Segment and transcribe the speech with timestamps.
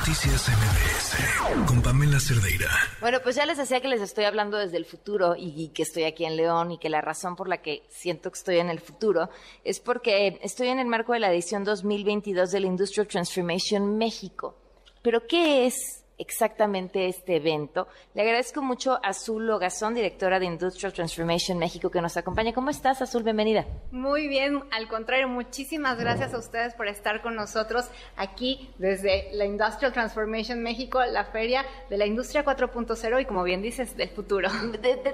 [0.00, 2.70] Noticias MBS con Pamela Cerdeira.
[3.02, 6.04] Bueno, pues ya les decía que les estoy hablando desde el futuro y, que estoy
[6.04, 8.80] aquí en León y que la razón por la que siento que estoy en el
[8.80, 9.28] futuro
[9.62, 14.56] es porque estoy en el marco de la edición 2022 del Industrial Transformation México.
[15.02, 17.88] ¿Pero qué es exactamente este evento.
[18.14, 22.52] Le agradezco mucho a Azul Logazón, directora de Industrial Transformation México, que nos acompaña.
[22.52, 23.22] ¿Cómo estás, Azul?
[23.22, 23.66] Bienvenida.
[23.90, 29.46] Muy bien, al contrario, muchísimas gracias a ustedes por estar con nosotros aquí desde la
[29.46, 34.50] Industrial Transformation México, la feria de la industria 4.0 y como bien dices, del futuro.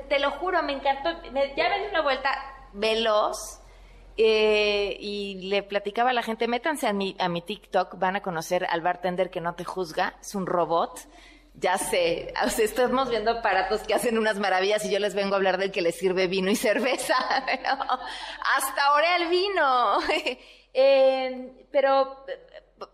[0.09, 1.11] te lo juro, me encantó.
[1.57, 2.31] ya ven una vuelta
[2.73, 3.61] veloz
[4.17, 8.23] eh, y le platicaba a la gente, métanse a mi, a mi TikTok, van a
[8.23, 11.01] conocer al bartender que no te juzga, es un robot.
[11.55, 15.59] Ya sé, estamos viendo aparatos que hacen unas maravillas y yo les vengo a hablar
[15.59, 19.99] del que les sirve vino y cerveza, hasta ahora el vino.
[20.79, 22.27] Eh, pero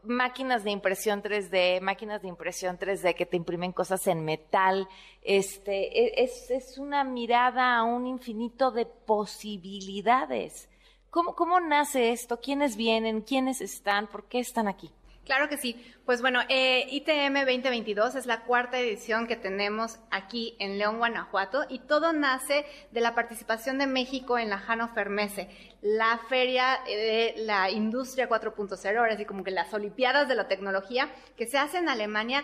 [0.04, 4.86] máquinas de impresión 3D, máquinas de impresión 3D que te imprimen cosas en metal,
[5.20, 10.68] este, e, es una mirada a un infinito de posibilidades.
[11.12, 12.40] ¿Cómo, ¿Cómo nace esto?
[12.40, 13.20] ¿Quiénes vienen?
[13.20, 14.06] ¿Quiénes están?
[14.06, 14.90] ¿Por qué están aquí?
[15.26, 15.76] Claro que sí.
[16.06, 21.66] Pues bueno, eh, ITM 2022 es la cuarta edición que tenemos aquí en León, Guanajuato,
[21.68, 25.48] y todo nace de la participación de México en la Hannover Messe,
[25.82, 31.10] la feria de la industria 4.0, ahora sí como que las Olimpiadas de la tecnología,
[31.36, 32.42] que se hace en Alemania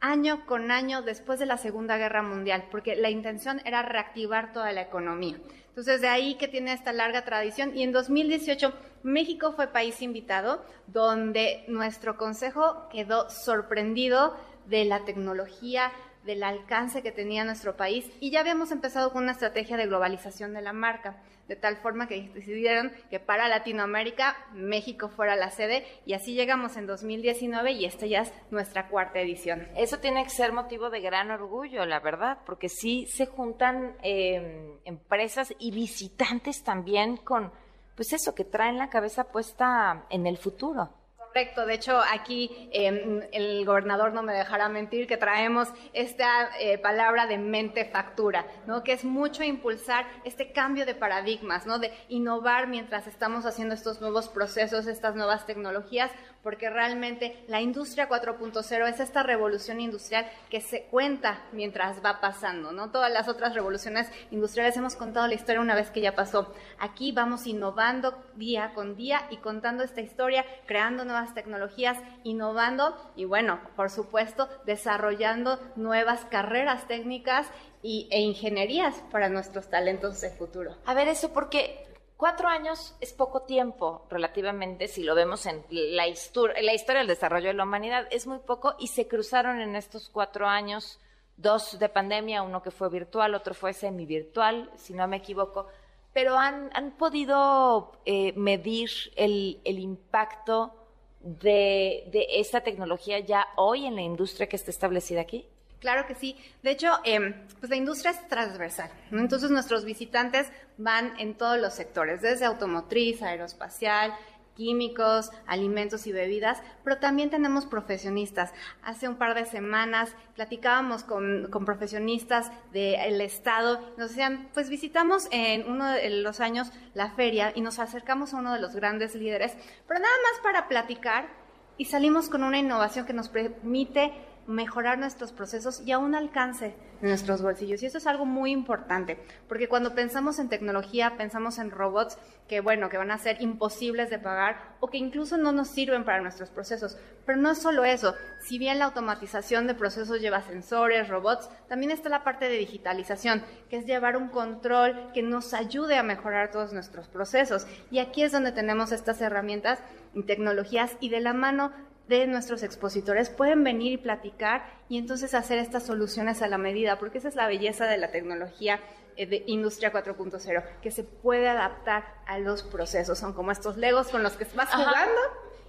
[0.00, 4.72] año con año después de la Segunda Guerra Mundial, porque la intención era reactivar toda
[4.72, 5.36] la economía.
[5.68, 7.76] Entonces, de ahí que tiene esta larga tradición.
[7.76, 8.72] Y en 2018,
[9.04, 15.92] México fue país invitado, donde nuestro consejo quedó sorprendido de la tecnología,
[16.28, 20.52] del alcance que tenía nuestro país y ya habíamos empezado con una estrategia de globalización
[20.52, 21.16] de la marca,
[21.48, 26.76] de tal forma que decidieron que para Latinoamérica México fuera la sede y así llegamos
[26.76, 29.66] en 2019 y esta ya es nuestra cuarta edición.
[29.74, 34.76] Eso tiene que ser motivo de gran orgullo, la verdad, porque sí se juntan em,
[34.84, 37.50] empresas y visitantes también con,
[37.96, 40.90] pues eso, que traen la cabeza puesta en el futuro.
[41.28, 46.78] Correcto, de hecho aquí em, el gobernador no me dejará mentir que traemos esta eh,
[46.78, 48.82] palabra de mente factura, ¿no?
[48.82, 51.78] que es mucho impulsar este cambio de paradigmas, ¿no?
[51.78, 56.10] de innovar mientras estamos haciendo estos nuevos procesos, estas nuevas tecnologías,
[56.42, 62.72] porque realmente la industria 4.0 es esta revolución industrial que se cuenta mientras va pasando,
[62.72, 62.90] ¿no?
[62.90, 66.54] Todas las otras revoluciones industriales hemos contado la historia una vez que ya pasó.
[66.78, 73.24] Aquí vamos innovando día con día y contando esta historia, creando nuevas tecnologías, innovando y
[73.24, 77.48] bueno, por supuesto, desarrollando nuevas carreras técnicas
[77.82, 80.76] y, e ingenierías para nuestros talentos de futuro.
[80.86, 81.84] A ver, eso porque
[82.18, 87.46] Cuatro años es poco tiempo, relativamente, si lo vemos en la, la historia del desarrollo
[87.46, 90.98] de la humanidad, es muy poco y se cruzaron en estos cuatro años
[91.36, 95.68] dos de pandemia, uno que fue virtual, otro fue semi-virtual, si no me equivoco,
[96.12, 100.74] pero han, han podido eh, medir el, el impacto
[101.20, 105.46] de, de esta tecnología ya hoy en la industria que está establecida aquí.
[105.80, 106.36] Claro que sí.
[106.62, 108.90] De hecho, em, pues la industria es transversal.
[109.12, 114.12] Entonces nuestros visitantes van en todos los sectores, desde automotriz, aeroespacial,
[114.58, 118.52] químicos, alimentos y bebidas, pero también tenemos profesionistas.
[118.82, 125.70] Hace un par de semanas platicábamos con, profesionistas del Estado, nos decían, pues visitamos en
[125.70, 129.56] uno de los años la feria y nos acercamos a uno de los grandes líderes,
[129.86, 131.28] pero nada más para platicar
[131.76, 134.12] y salimos con una innovación que nos permite
[134.48, 137.82] mejorar nuestros procesos y a un alcance de nuestros bolsillos.
[137.82, 142.60] Y eso es algo muy importante, porque cuando pensamos en tecnología, pensamos en robots que,
[142.60, 146.22] bueno, que van a ser imposibles de pagar o que incluso no nos sirven para
[146.22, 146.96] nuestros procesos.
[147.26, 148.14] Pero no es solo eso.
[148.40, 153.44] Si bien la automatización de procesos lleva sensores, robots, también está la parte de digitalización,
[153.68, 157.66] que es llevar un control que nos ayude a mejorar todos nuestros procesos.
[157.90, 159.78] Y aquí es donde tenemos estas herramientas
[160.14, 161.70] y tecnologías y de la mano
[162.08, 166.98] de nuestros expositores pueden venir y platicar y entonces hacer estas soluciones a la medida,
[166.98, 168.80] porque esa es la belleza de la tecnología
[169.16, 173.18] eh, de Industria 4.0, que se puede adaptar a los procesos.
[173.18, 175.20] Son como estos legos con los que vas jugando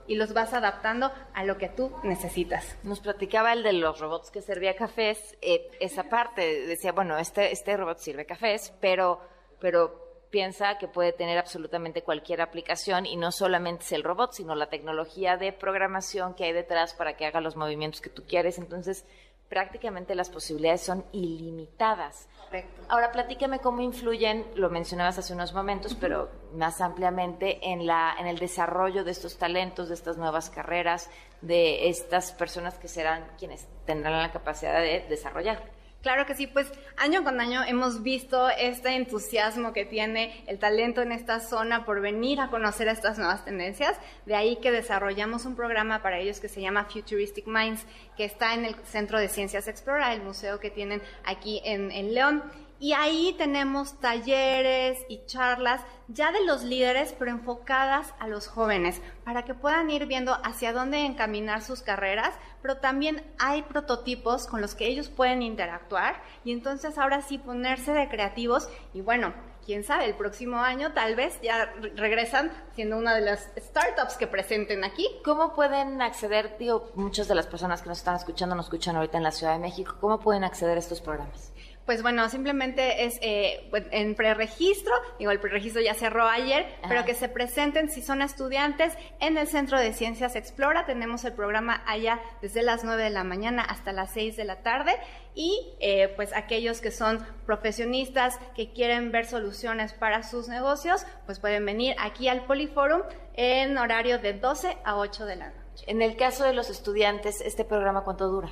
[0.07, 2.77] y los vas adaptando a lo que tú necesitas.
[2.83, 7.51] Nos platicaba el de los robots que servía cafés, eh, esa parte, decía, bueno, este,
[7.51, 9.19] este robot sirve cafés, pero,
[9.59, 14.55] pero piensa que puede tener absolutamente cualquier aplicación y no solamente es el robot, sino
[14.55, 18.57] la tecnología de programación que hay detrás para que haga los movimientos que tú quieres.
[18.57, 19.05] Entonces,
[19.49, 22.29] prácticamente las posibilidades son ilimitadas.
[22.45, 22.81] Correcto.
[22.87, 28.27] Ahora, platícame cómo influyen, lo mencionabas hace unos momentos, pero más ampliamente en, la, en
[28.27, 31.09] el desarrollo de estos talentos, de estas nuevas carreras,
[31.41, 35.78] de estas personas que serán quienes tendrán la capacidad de desarrollar.
[36.01, 41.01] Claro que sí, pues año con año hemos visto este entusiasmo que tiene el talento
[41.01, 43.97] en esta zona por venir a conocer estas nuevas tendencias.
[44.25, 47.85] De ahí que desarrollamos un programa para ellos que se llama Futuristic Minds,
[48.15, 52.13] que está en el Centro de Ciencias Explora, el museo que tienen aquí en, en
[52.13, 52.43] León.
[52.81, 59.01] Y ahí tenemos talleres y charlas ya de los líderes, pero enfocadas a los jóvenes,
[59.25, 64.61] para que puedan ir viendo hacia dónde encaminar sus carreras, pero también hay prototipos con
[64.61, 69.33] los que ellos pueden interactuar y entonces ahora sí ponerse de creativos y bueno,
[69.65, 74.25] quién sabe, el próximo año tal vez ya regresan siendo una de las startups que
[74.25, 75.05] presenten aquí.
[75.23, 79.17] ¿Cómo pueden acceder, digo, muchas de las personas que nos están escuchando nos escuchan ahorita
[79.17, 81.53] en la Ciudad de México, ¿cómo pueden acceder a estos programas?
[81.89, 87.03] Pues bueno, simplemente es eh, pues, en preregistro, digo, el preregistro ya cerró ayer, pero
[87.03, 90.85] que se presenten si son estudiantes en el Centro de Ciencias Explora.
[90.85, 94.57] Tenemos el programa allá desde las 9 de la mañana hasta las 6 de la
[94.57, 94.91] tarde
[95.33, 101.39] y eh, pues aquellos que son profesionistas que quieren ver soluciones para sus negocios, pues
[101.39, 103.01] pueden venir aquí al Poliforum
[103.33, 105.85] en horario de 12 a 8 de la noche.
[105.87, 108.51] En el caso de los estudiantes, ¿este programa cuánto dura?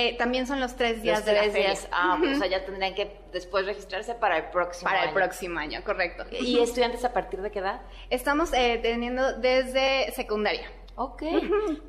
[0.00, 1.68] Eh, también son los tres días Los de la tres feria.
[1.70, 1.88] días.
[1.90, 5.14] Ah, pues o sea, ya tendrían que después registrarse para el próximo Para el año.
[5.14, 6.24] próximo año, correcto.
[6.30, 7.80] ¿Y estudiantes a partir de qué edad?
[8.10, 10.70] Estamos eh, teniendo desde secundaria.
[10.94, 11.22] Ok,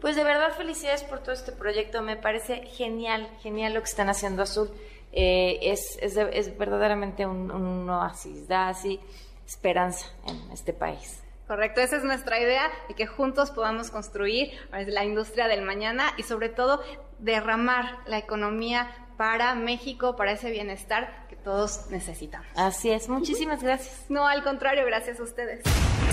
[0.01, 4.09] pues de verdad felicidades por todo este proyecto, me parece genial, genial lo que están
[4.09, 4.69] haciendo Azul.
[5.11, 8.99] Eh, es, es, es verdaderamente un, un oasis, da así
[9.47, 11.23] esperanza en este país.
[11.49, 16.21] Correcto, esa es nuestra idea de que juntos podamos construir la industria del mañana y
[16.21, 16.83] sobre todo
[17.17, 18.87] derramar la economía
[19.17, 22.45] para México, para ese bienestar que todos necesitamos.
[22.55, 24.05] Así es, muchísimas gracias.
[24.09, 25.63] No, al contrario, gracias a ustedes.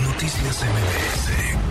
[0.00, 1.65] Noticias MBS